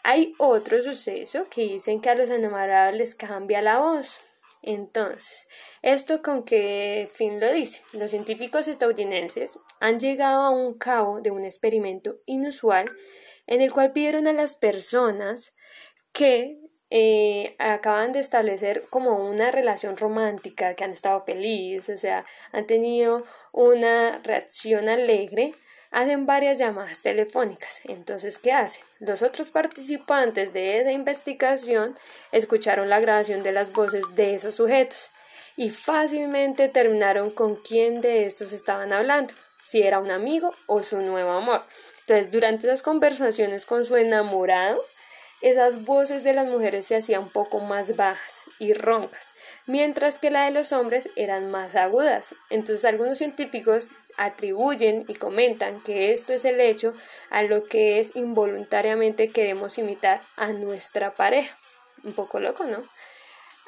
Hay 0.03 0.35
otro 0.37 0.81
suceso 0.81 1.47
que 1.49 1.63
dicen 1.63 1.99
que 1.99 2.09
a 2.09 2.15
los 2.15 2.29
enamorados 2.29 2.95
les 2.95 3.15
cambia 3.15 3.61
la 3.61 3.79
voz. 3.79 4.21
Entonces, 4.67 5.47
¿esto 5.81 6.21
con 6.21 6.43
qué 6.43 7.09
fin 7.13 7.39
lo 7.39 7.49
dice? 7.53 7.79
Los 7.93 8.11
científicos 8.11 8.67
estadounidenses 8.67 9.57
han 9.79 9.97
llegado 9.97 10.41
a 10.41 10.49
un 10.49 10.77
cabo 10.77 11.21
de 11.21 11.31
un 11.31 11.45
experimento 11.45 12.15
inusual 12.25 12.91
en 13.45 13.61
el 13.61 13.71
cual 13.71 13.93
pidieron 13.93 14.27
a 14.27 14.33
las 14.33 14.57
personas 14.57 15.51
que 16.13 16.57
eh, 16.89 17.55
acaban 17.59 18.11
de 18.11 18.19
establecer 18.19 18.83
como 18.89 19.29
una 19.29 19.51
relación 19.51 19.95
romántica, 19.95 20.75
que 20.75 20.83
han 20.83 20.91
estado 20.91 21.21
felices, 21.21 21.95
o 21.95 21.97
sea, 21.97 22.25
han 22.51 22.67
tenido 22.67 23.23
una 23.53 24.17
reacción 24.17 24.89
alegre, 24.89 25.53
hacen 25.91 26.25
varias 26.25 26.57
llamadas 26.57 27.01
telefónicas. 27.01 27.81
Entonces, 27.85 28.37
¿qué 28.37 28.51
hacen? 28.51 28.83
Los 28.99 29.21
otros 29.21 29.51
participantes 29.51 30.53
de 30.53 30.79
esa 30.79 30.91
investigación 30.91 31.95
escucharon 32.31 32.89
la 32.89 32.99
grabación 32.99 33.43
de 33.43 33.51
las 33.51 33.71
voces 33.71 34.03
de 34.15 34.35
esos 34.35 34.55
sujetos 34.55 35.09
y 35.55 35.69
fácilmente 35.69 36.69
terminaron 36.69 37.31
con 37.31 37.55
quién 37.55 38.01
de 38.01 38.25
estos 38.25 38.53
estaban 38.53 38.93
hablando, 38.93 39.33
si 39.63 39.81
era 39.81 39.99
un 39.99 40.11
amigo 40.11 40.53
o 40.67 40.83
su 40.83 40.97
nuevo 40.97 41.31
amor. 41.31 41.63
Entonces, 42.01 42.31
durante 42.31 42.67
esas 42.67 42.83
conversaciones 42.83 43.65
con 43.65 43.83
su 43.83 43.97
enamorado, 43.97 44.79
esas 45.41 45.85
voces 45.85 46.23
de 46.23 46.33
las 46.33 46.47
mujeres 46.47 46.87
se 46.87 46.95
hacían 46.95 47.23
un 47.23 47.29
poco 47.29 47.59
más 47.59 47.95
bajas 47.95 48.41
y 48.59 48.73
roncas, 48.73 49.29
mientras 49.67 50.17
que 50.17 50.31
la 50.31 50.45
de 50.45 50.51
los 50.51 50.71
hombres 50.71 51.09
eran 51.15 51.51
más 51.51 51.75
agudas. 51.75 52.33
Entonces 52.49 52.85
algunos 52.85 53.19
científicos 53.19 53.91
atribuyen 54.17 55.05
y 55.07 55.15
comentan 55.15 55.79
que 55.81 56.13
esto 56.13 56.33
es 56.33 56.45
el 56.45 56.59
hecho 56.59 56.93
a 57.29 57.43
lo 57.43 57.63
que 57.63 57.99
es 57.99 58.15
involuntariamente 58.15 59.29
queremos 59.29 59.77
imitar 59.77 60.21
a 60.35 60.51
nuestra 60.53 61.13
pareja. 61.13 61.55
Un 62.03 62.13
poco 62.13 62.39
loco, 62.39 62.65
¿no? 62.65 62.83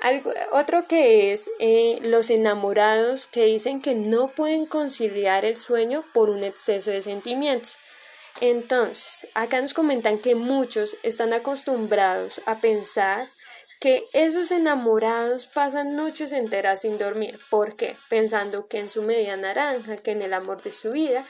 Algo, 0.02 0.32
otro 0.52 0.88
que 0.88 1.34
es 1.34 1.50
eh, 1.60 2.00
los 2.04 2.30
enamorados 2.30 3.28
que 3.28 3.46
dicen 3.46 3.82
que 3.82 3.96
no 3.96 4.28
pueden 4.28 4.66
conciliar 4.66 5.44
el 5.44 5.58
sueño 5.58 6.06
por 6.14 6.30
un 6.30 6.44
exceso 6.44 6.92
de 6.92 7.02
sentimientos. 7.02 7.78
Entonces, 8.40 9.28
acá 9.34 9.60
nos 9.60 9.74
comentan 9.74 10.20
que 10.20 10.36
muchos 10.36 10.96
están 11.04 11.34
acostumbrados 11.34 12.42
a 12.46 12.60
pensar 12.60 13.28
que 13.80 14.06
esos 14.12 14.52
enamorados 14.52 15.48
pasan 15.48 15.96
noches 15.96 16.34
enteras 16.34 16.82
sin 16.82 16.98
dormir. 16.98 17.40
¿Por 17.50 17.78
qué? 17.78 17.96
Pensando 18.10 18.68
que 18.68 18.80
en 18.80 18.90
su 18.90 19.04
media 19.04 19.38
naranja, 19.38 19.96
que 19.96 20.12
en 20.12 20.22
el 20.22 20.34
amor 20.34 20.62
de 20.62 20.74
su 20.74 20.92
vida. 20.92 21.26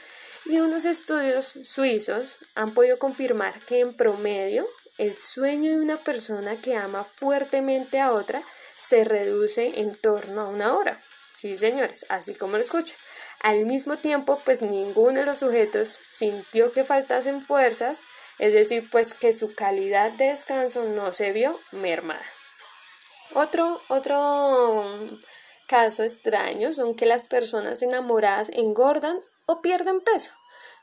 Y 0.46 0.58
unos 0.58 0.84
estudios 0.84 1.54
suizos 1.62 2.38
han 2.54 2.74
podido 2.74 2.98
confirmar 2.98 3.60
que 3.66 3.80
en 3.80 3.94
promedio 3.94 4.66
el 4.98 5.16
sueño 5.16 5.70
de 5.70 5.80
una 5.80 5.98
persona 5.98 6.56
que 6.56 6.74
ama 6.74 7.04
fuertemente 7.04 8.00
a 8.00 8.12
otra 8.12 8.42
se 8.76 9.04
reduce 9.04 9.80
en 9.80 9.94
torno 9.94 10.42
a 10.42 10.48
una 10.48 10.76
hora. 10.76 11.00
Sí, 11.32 11.54
señores, 11.56 12.04
así 12.08 12.34
como 12.34 12.56
lo 12.56 12.62
escuchan. 12.62 12.98
Al 13.40 13.64
mismo 13.64 13.96
tiempo, 13.96 14.40
pues 14.44 14.60
ninguno 14.60 15.20
de 15.20 15.26
los 15.26 15.38
sujetos 15.38 16.00
sintió 16.08 16.72
que 16.72 16.84
faltasen 16.84 17.42
fuerzas, 17.42 18.00
es 18.38 18.52
decir, 18.52 18.88
pues 18.90 19.14
que 19.14 19.32
su 19.32 19.54
calidad 19.54 20.10
de 20.12 20.30
descanso 20.30 20.84
no 20.84 21.12
se 21.12 21.32
vio 21.32 21.58
mermada. 21.70 22.24
Otro, 23.34 23.80
otro 23.88 24.94
caso 25.66 26.02
extraño 26.02 26.72
son 26.72 26.94
que 26.94 27.06
las 27.06 27.28
personas 27.28 27.82
enamoradas 27.82 28.48
engordan 28.52 29.20
o 29.46 29.60
pierden 29.62 30.00
peso. 30.00 30.32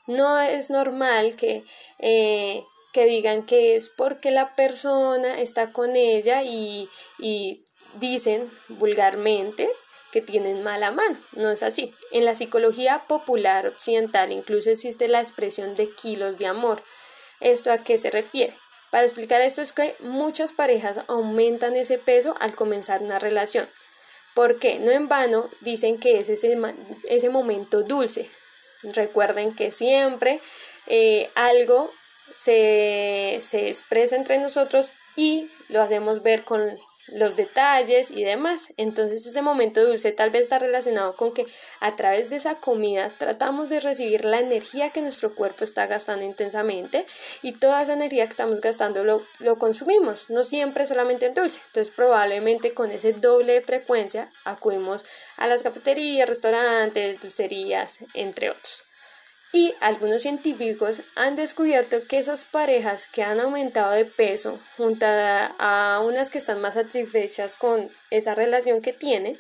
No 0.08 0.40
es 0.40 0.70
normal 0.70 1.36
que, 1.36 1.66
eh, 2.00 2.64
que 2.94 3.06
digan 3.06 3.46
que 3.46 3.76
es 3.76 3.90
porque 3.90 4.32
la 4.32 4.56
persona 4.56 5.42
está 5.42 5.74
con 5.74 5.98
ella 5.98 6.44
y, 6.44 6.88
y 7.20 7.66
dicen 7.96 8.50
vulgarmente 8.70 9.70
que 10.14 10.22
tienen 10.22 10.64
mala 10.64 10.92
mano. 10.92 11.18
No 11.34 11.52
es 11.52 11.64
así. 11.64 11.94
En 12.12 12.24
la 12.24 12.36
psicología 12.36 13.04
popular 13.08 13.68
occidental 13.68 14.32
incluso 14.32 14.70
existe 14.70 15.10
la 15.10 15.20
expresión 15.20 15.76
de 15.76 15.90
kilos 15.90 16.38
de 16.38 16.48
amor. 16.48 16.82
¿Esto 17.42 17.72
a 17.72 17.80
qué 17.80 17.98
se 17.98 18.10
refiere? 18.10 18.54
Para 18.92 19.04
explicar 19.04 19.42
esto 19.42 19.62
es 19.62 19.74
que 19.74 19.96
muchas 20.00 20.54
parejas 20.54 21.02
aumentan 21.08 21.76
ese 21.76 21.98
peso 21.98 22.36
al 22.40 22.56
comenzar 22.56 23.02
una 23.02 23.20
relación. 23.20 23.68
¿Por 24.34 24.60
qué? 24.60 24.80
No 24.80 24.92
en 24.92 25.08
vano 25.08 25.50
dicen 25.62 26.00
que 26.00 26.20
es 26.20 26.30
ese, 26.30 26.58
ese 27.10 27.30
momento 27.30 27.84
dulce. 27.84 28.30
Recuerden 28.84 29.54
que 29.54 29.72
siempre 29.72 30.40
eh, 30.86 31.30
algo 31.36 31.92
se, 32.36 33.40
se 33.42 33.68
expresa 33.68 34.16
entre 34.16 34.38
nosotros 34.38 34.94
y 35.16 35.50
lo 35.70 35.82
hacemos 35.82 36.24
ver 36.24 36.44
con 36.44 36.80
los 37.10 37.36
detalles 37.36 38.12
y 38.12 38.24
demás. 38.24 38.74
Entonces 38.78 39.26
ese 39.26 39.42
momento 39.42 39.86
dulce 39.86 40.12
tal 40.12 40.30
vez 40.30 40.44
está 40.44 40.60
relacionado 40.60 41.16
con 41.16 41.34
que 41.34 41.46
a 41.80 41.96
través 41.96 42.30
de 42.30 42.38
esa 42.38 42.56
comida 42.56 43.12
tratamos 43.18 43.70
de 43.70 43.80
recibir 43.80 44.26
la 44.26 44.40
energía 44.40 44.90
que 44.90 45.02
nuestro 45.02 45.36
cuerpo 45.36 45.64
está 45.64 45.88
gastando 45.88 46.26
intensamente 46.26 47.06
y 47.42 47.54
toda 47.54 47.82
esa 47.82 47.94
energía 47.94 48.26
que 48.26 48.32
estamos 48.32 48.62
gastando 48.62 49.04
lo, 49.04 49.24
lo 49.40 49.58
consumimos, 49.58 50.30
no 50.30 50.44
siempre 50.44 50.86
solamente 50.86 51.28
en 51.28 51.34
dulce. 51.34 51.60
Entonces 51.68 51.94
probablemente 51.96 52.74
con 52.74 52.92
ese 52.92 53.14
doble 53.14 53.54
de 53.54 53.62
frecuencia 53.62 54.30
acudimos 54.46 55.06
a 55.38 55.48
las 55.48 55.64
cafeterías, 55.64 56.28
restaurantes, 56.28 57.22
dulcerías, 57.22 58.00
entre 58.14 58.50
otros. 58.50 58.87
Y 59.54 59.74
algunos 59.80 60.22
científicos 60.24 61.02
han 61.16 61.36
descubierto 61.36 62.06
que 62.08 62.20
esas 62.20 62.44
parejas 62.44 63.08
que 63.08 63.24
han 63.24 63.40
aumentado 63.40 63.92
de 63.92 64.06
peso, 64.06 64.60
junto 64.76 65.06
a 65.08 66.02
unas 66.06 66.30
que 66.30 66.40
están 66.40 66.60
más 66.60 66.74
satisfechas 66.74 67.56
con 67.56 67.90
esa 68.10 68.36
relación 68.36 68.82
que 68.82 68.94
tienen, 68.94 69.40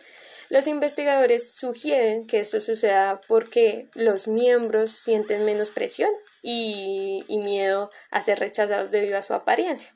los 0.49 0.67
investigadores 0.67 1.51
sugieren 1.55 2.25
que 2.25 2.39
esto 2.39 2.61
suceda 2.61 3.19
porque 3.27 3.89
los 3.95 4.29
miembros 4.29 4.91
sienten 4.91 5.43
menos 5.43 5.71
presión 5.71 6.09
y, 6.41 7.25
y 7.27 7.37
miedo 7.39 7.91
a 8.11 8.21
ser 8.21 8.39
rechazados 8.39 8.89
debido 8.89 9.17
a 9.17 9.23
su 9.23 9.33
apariencia. 9.33 9.93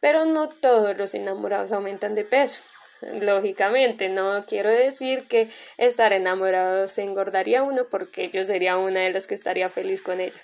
Pero 0.00 0.24
no 0.24 0.48
todos 0.48 0.98
los 0.98 1.14
enamorados 1.14 1.70
aumentan 1.70 2.16
de 2.16 2.24
peso. 2.24 2.62
Lógicamente, 3.20 4.08
no 4.08 4.44
quiero 4.46 4.70
decir 4.70 5.24
que 5.28 5.48
estar 5.76 6.12
enamorado 6.12 6.88
se 6.88 7.02
engordaría 7.02 7.62
uno 7.62 7.86
porque 7.90 8.30
yo 8.30 8.44
sería 8.44 8.76
una 8.76 9.00
de 9.00 9.10
las 9.10 9.26
que 9.26 9.34
estaría 9.34 9.68
feliz 9.68 10.02
con 10.02 10.20
ello. 10.20 10.38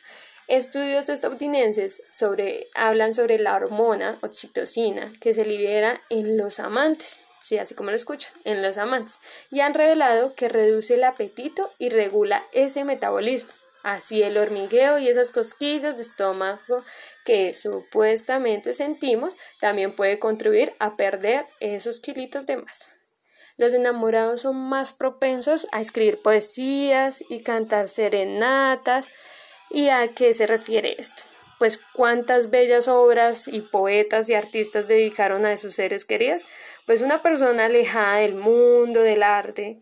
Estudios 0.49 1.09
estadounidenses 1.09 2.03
sobre, 2.11 2.69
hablan 2.75 3.15
sobre 3.15 3.39
la 3.39 3.55
hormona 3.55 4.17
oxitocina 4.23 5.13
que 5.21 5.35
se 5.35 5.45
libera 5.45 6.01
en 6.09 6.37
los 6.37 6.59
amantes, 6.59 7.21
sí, 7.43 7.59
así 7.59 7.75
como 7.75 7.91
lo 7.91 7.97
escuchan, 7.97 8.33
en 8.45 8.63
los 8.63 8.79
amantes, 8.79 9.19
y 9.51 9.61
han 9.61 9.75
revelado 9.75 10.35
que 10.35 10.49
reduce 10.49 10.95
el 10.95 11.05
apetito 11.05 11.71
y 11.79 11.91
regula 11.91 12.45
ese 12.53 12.85
metabolismo. 12.85 13.51
Así 13.89 14.23
el 14.23 14.37
hormigueo 14.37 14.99
y 14.99 15.09
esas 15.09 15.31
cosquillas 15.31 15.97
de 15.97 16.03
estómago 16.03 16.85
que 17.25 17.55
supuestamente 17.55 18.75
sentimos 18.75 19.35
también 19.63 19.97
puede 19.97 20.19
contribuir 20.19 20.75
a 20.79 20.95
perder 20.97 21.47
esos 21.61 21.99
kilitos 21.99 22.45
de 22.45 22.59
más. 22.59 22.93
Los 23.57 23.73
enamorados 23.73 24.43
son 24.43 24.57
más 24.57 24.93
propensos 24.93 25.67
a 25.73 25.81
escribir 25.81 26.21
poesías 26.21 27.25
y 27.31 27.43
cantar 27.43 27.89
serenatas. 27.89 29.09
¿Y 29.71 29.89
a 29.89 30.07
qué 30.09 30.35
se 30.35 30.47
refiere 30.47 30.97
esto? 30.99 31.23
Pues 31.59 31.81
cuántas 31.95 32.51
bellas 32.51 32.89
obras 32.89 33.49
y 33.49 33.63
poetas 33.63 34.29
y 34.29 34.35
artistas 34.35 34.87
dedicaron 34.87 35.47
a 35.47 35.53
esos 35.55 35.75
seres 35.75 36.05
queridos. 36.05 36.45
Pues 36.85 37.01
una 37.01 37.23
persona 37.23 37.65
alejada 37.65 38.19
del 38.19 38.35
mundo 38.35 39.01
del 39.01 39.23
arte 39.23 39.81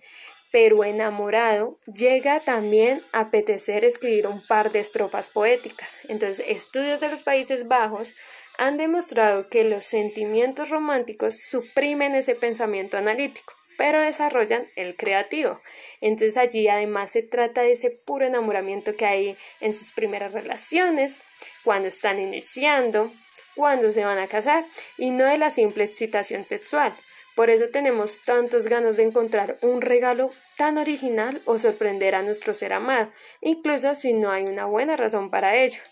pero 0.56 0.84
enamorado, 0.84 1.76
llega 1.84 2.40
también 2.40 3.02
a 3.12 3.20
apetecer 3.20 3.84
escribir 3.84 4.26
un 4.26 4.40
par 4.40 4.72
de 4.72 4.78
estrofas 4.78 5.28
poéticas. 5.28 5.98
Entonces, 6.08 6.46
estudios 6.48 7.00
de 7.00 7.10
los 7.10 7.22
Países 7.22 7.68
Bajos 7.68 8.14
han 8.56 8.78
demostrado 8.78 9.50
que 9.50 9.64
los 9.64 9.84
sentimientos 9.84 10.70
románticos 10.70 11.42
suprimen 11.42 12.14
ese 12.14 12.34
pensamiento 12.36 12.96
analítico, 12.96 13.52
pero 13.76 14.00
desarrollan 14.00 14.66
el 14.76 14.96
creativo. 14.96 15.60
Entonces 16.00 16.38
allí 16.38 16.68
además 16.68 17.10
se 17.10 17.22
trata 17.22 17.60
de 17.60 17.72
ese 17.72 17.90
puro 17.90 18.24
enamoramiento 18.24 18.94
que 18.94 19.04
hay 19.04 19.36
en 19.60 19.74
sus 19.74 19.92
primeras 19.92 20.32
relaciones, 20.32 21.20
cuando 21.64 21.88
están 21.88 22.18
iniciando, 22.18 23.12
cuando 23.54 23.92
se 23.92 24.06
van 24.06 24.18
a 24.18 24.26
casar, 24.26 24.64
y 24.96 25.10
no 25.10 25.26
de 25.26 25.36
la 25.36 25.50
simple 25.50 25.84
excitación 25.84 26.46
sexual. 26.46 26.96
Por 27.36 27.50
eso 27.50 27.68
tenemos 27.68 28.22
tantas 28.24 28.66
ganas 28.66 28.96
de 28.96 29.02
encontrar 29.02 29.58
un 29.60 29.82
regalo 29.82 30.30
tan 30.56 30.78
original 30.78 31.42
o 31.44 31.58
sorprender 31.58 32.14
a 32.14 32.22
nuestro 32.22 32.54
ser 32.54 32.72
amado, 32.72 33.12
incluso 33.42 33.94
si 33.94 34.14
no 34.14 34.30
hay 34.30 34.46
una 34.46 34.64
buena 34.64 34.96
razón 34.96 35.30
para 35.30 35.54
ello. 35.54 35.82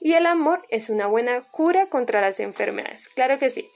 Y 0.00 0.12
el 0.12 0.26
amor 0.26 0.64
es 0.68 0.88
una 0.88 1.08
buena 1.08 1.40
cura 1.40 1.86
contra 1.86 2.20
las 2.20 2.38
enfermedades. 2.38 3.08
Claro 3.08 3.36
que 3.36 3.50
sí. 3.50 3.68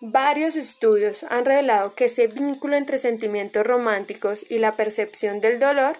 Varios 0.00 0.56
estudios 0.56 1.24
han 1.30 1.44
revelado 1.44 1.94
que 1.94 2.06
ese 2.06 2.26
vínculo 2.26 2.76
entre 2.76 2.98
sentimientos 2.98 3.64
románticos 3.64 4.44
y 4.50 4.58
la 4.58 4.72
percepción 4.72 5.40
del 5.40 5.60
dolor, 5.60 5.96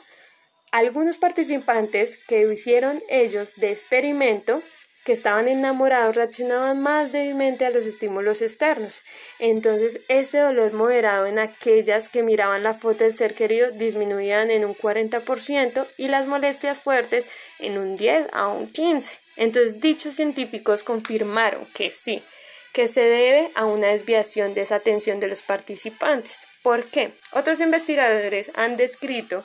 algunos 0.72 1.16
participantes 1.16 2.18
que 2.26 2.42
hicieron 2.52 3.00
ellos 3.08 3.54
de 3.54 3.70
experimento 3.70 4.62
que 5.06 5.12
estaban 5.12 5.46
enamorados 5.46 6.16
reaccionaban 6.16 6.82
más 6.82 7.12
débilmente 7.12 7.64
a 7.64 7.70
los 7.70 7.86
estímulos 7.86 8.42
externos. 8.42 9.02
Entonces, 9.38 10.00
ese 10.08 10.38
dolor 10.38 10.72
moderado 10.72 11.26
en 11.26 11.38
aquellas 11.38 12.08
que 12.08 12.24
miraban 12.24 12.64
la 12.64 12.74
foto 12.74 13.04
del 13.04 13.14
ser 13.14 13.32
querido 13.32 13.70
disminuían 13.70 14.50
en 14.50 14.64
un 14.64 14.74
40% 14.74 15.86
y 15.96 16.08
las 16.08 16.26
molestias 16.26 16.80
fuertes 16.80 17.24
en 17.60 17.78
un 17.78 17.96
10 17.96 18.30
a 18.32 18.48
un 18.48 18.68
15%. 18.72 19.12
Entonces, 19.36 19.80
dichos 19.80 20.14
científicos 20.14 20.82
confirmaron 20.82 21.66
que 21.66 21.92
sí, 21.92 22.24
que 22.72 22.88
se 22.88 23.02
debe 23.02 23.52
a 23.54 23.64
una 23.64 23.88
desviación 23.88 24.54
de 24.54 24.62
esa 24.62 24.74
atención 24.74 25.20
de 25.20 25.28
los 25.28 25.42
participantes. 25.42 26.40
¿Por 26.62 26.86
qué? 26.86 27.12
Otros 27.30 27.60
investigadores 27.60 28.50
han 28.54 28.76
descrito 28.76 29.44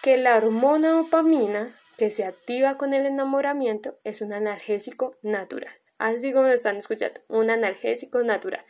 que 0.00 0.16
la 0.16 0.36
hormona 0.36 0.92
dopamina 0.92 1.78
que 1.96 2.10
se 2.10 2.24
activa 2.24 2.76
con 2.76 2.94
el 2.94 3.06
enamoramiento 3.06 3.98
es 4.04 4.20
un 4.20 4.32
analgésico 4.32 5.16
natural. 5.22 5.74
Así 5.98 6.32
como 6.32 6.48
lo 6.48 6.54
están 6.54 6.76
escuchando, 6.76 7.20
un 7.28 7.50
analgésico 7.50 8.22
natural. 8.24 8.64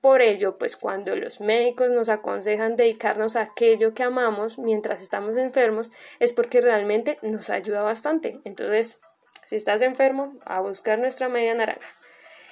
Por 0.00 0.20
ello, 0.20 0.58
pues 0.58 0.76
cuando 0.76 1.16
los 1.16 1.40
médicos 1.40 1.90
nos 1.90 2.10
aconsejan 2.10 2.76
dedicarnos 2.76 3.34
a 3.34 3.42
aquello 3.42 3.94
que 3.94 4.02
amamos 4.02 4.58
mientras 4.58 5.00
estamos 5.00 5.36
enfermos, 5.36 5.90
es 6.20 6.32
porque 6.32 6.60
realmente 6.60 7.18
nos 7.22 7.48
ayuda 7.48 7.82
bastante. 7.82 8.40
Entonces, 8.44 8.98
si 9.46 9.56
estás 9.56 9.80
enfermo, 9.80 10.38
a 10.44 10.60
buscar 10.60 10.98
nuestra 10.98 11.28
media 11.28 11.54
naranja. 11.54 11.88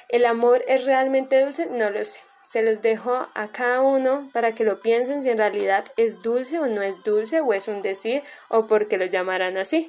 ¿El 0.09 0.25
amor 0.25 0.65
es 0.69 0.85
realmente 0.85 1.41
dulce? 1.41 1.67
No 1.67 1.91
lo 1.91 2.05
sé. 2.05 2.19
Se 2.47 2.63
los 2.63 2.83
dejo 2.83 3.29
a 3.35 3.49
cada 3.53 3.81
uno 3.81 4.29
para 4.33 4.53
que 4.53 4.65
lo 4.65 4.81
piensen 4.81 5.23
si 5.23 5.31
en 5.31 5.39
realidad 5.39 5.85
es 5.97 6.23
dulce 6.23 6.59
o 6.59 6.67
no 6.67 6.83
es 6.83 7.03
dulce 7.03 7.41
o 7.41 7.53
es 7.53 7.69
un 7.69 7.83
decir 7.83 8.23
o 8.49 8.67
porque 8.67 8.99
lo 8.99 9.07
llamarán 9.07 9.57
así. 9.57 9.89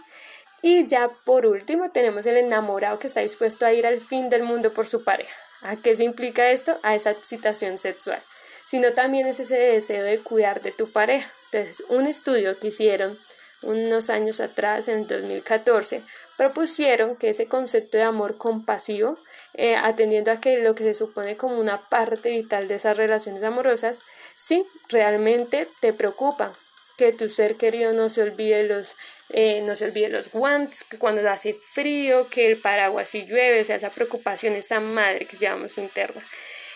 Y 0.61 0.87
ya 0.87 1.09
por 1.25 1.45
último 1.45 1.91
tenemos 1.91 2.25
el 2.25 2.37
enamorado 2.37 2.97
que 2.97 3.07
está 3.07 3.19
dispuesto 3.19 3.65
a 3.65 3.73
ir 3.73 3.85
al 3.85 3.99
fin 3.99 4.29
del 4.29 4.43
mundo 4.43 4.73
por 4.73 4.87
su 4.87 5.03
pareja. 5.03 5.35
¿A 5.61 5.75
qué 5.75 5.95
se 5.95 6.03
implica 6.03 6.49
esto? 6.49 6.79
A 6.81 6.95
esa 6.95 7.11
excitación 7.11 7.77
sexual. 7.77 8.21
Sino 8.67 8.93
también 8.93 9.27
es 9.27 9.39
ese 9.39 9.57
deseo 9.57 10.03
de 10.03 10.19
cuidar 10.19 10.61
de 10.61 10.71
tu 10.71 10.89
pareja. 10.89 11.29
Entonces, 11.51 11.85
un 11.89 12.07
estudio 12.07 12.57
que 12.59 12.67
hicieron 12.67 13.17
unos 13.61 14.09
años 14.09 14.39
atrás, 14.39 14.87
en 14.87 15.07
2014, 15.07 16.03
propusieron 16.37 17.15
que 17.15 17.29
ese 17.29 17.47
concepto 17.47 17.97
de 17.97 18.03
amor 18.03 18.37
compasivo, 18.37 19.17
eh, 19.57 19.75
atendiendo 19.75 20.31
a 20.31 20.39
que 20.41 20.59
lo 20.59 20.75
que 20.75 20.83
se 20.83 20.93
supone 20.93 21.37
como 21.37 21.59
una 21.59 21.89
parte 21.89 22.29
vital 22.29 22.67
de 22.67 22.75
esas 22.75 22.97
relaciones 22.97 23.43
amorosas, 23.43 24.01
sí, 24.35 24.65
realmente 24.89 25.67
te 25.79 25.93
preocupa, 25.93 26.53
que 26.97 27.11
tu 27.11 27.29
ser 27.29 27.55
querido 27.55 27.93
no 27.93 28.09
se 28.09 28.21
olvide 28.21 28.67
los, 28.67 28.95
eh, 29.29 29.61
no 29.65 29.75
se 29.75 29.85
olvide 29.85 30.09
los 30.09 30.31
guantes, 30.31 30.83
que 30.83 30.97
cuando 30.97 31.27
hace 31.29 31.53
frío, 31.53 32.27
que 32.29 32.47
el 32.47 32.57
paraguas 32.57 33.09
si 33.09 33.25
llueve, 33.25 33.61
o 33.61 33.65
sea, 33.65 33.75
esa 33.75 33.89
preocupación, 33.89 34.53
esa 34.53 34.79
madre 34.79 35.25
que 35.25 35.37
llevamos 35.37 35.77
interna. 35.77 36.21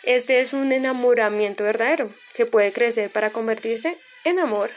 Este 0.04 0.40
es 0.40 0.54
un 0.54 0.72
enamoramiento 0.72 1.64
verdadero 1.64 2.12
que 2.34 2.46
puede 2.46 2.72
crecer 2.72 3.10
para 3.10 3.32
convertirse 3.32 3.98
en 4.24 4.40
amor. 4.40 4.72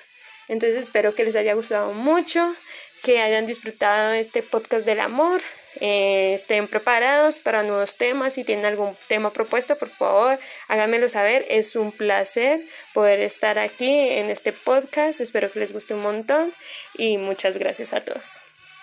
Entonces 0.48 0.78
espero 0.78 1.14
que 1.14 1.24
les 1.24 1.36
haya 1.36 1.54
gustado 1.54 1.92
mucho, 1.92 2.54
que 3.02 3.20
hayan 3.20 3.46
disfrutado 3.46 4.12
este 4.12 4.42
podcast 4.42 4.84
del 4.84 5.00
amor. 5.00 5.40
Eh, 5.80 6.34
estén 6.34 6.68
preparados 6.68 7.38
para 7.38 7.62
nuevos 7.62 7.96
temas. 7.96 8.34
Si 8.34 8.44
tienen 8.44 8.66
algún 8.66 8.96
tema 9.08 9.32
propuesto, 9.32 9.76
por 9.76 9.88
favor, 9.88 10.38
háganmelo 10.68 11.08
saber. 11.08 11.44
Es 11.48 11.76
un 11.76 11.92
placer 11.92 12.60
poder 12.92 13.20
estar 13.20 13.58
aquí 13.58 13.90
en 13.90 14.30
este 14.30 14.52
podcast. 14.52 15.20
Espero 15.20 15.50
que 15.50 15.60
les 15.60 15.72
guste 15.72 15.94
un 15.94 16.02
montón 16.02 16.52
y 16.96 17.18
muchas 17.18 17.58
gracias 17.58 17.92
a 17.92 18.00
todos. 18.00 18.51